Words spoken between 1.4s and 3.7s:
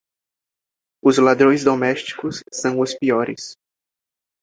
domésticos são os piores.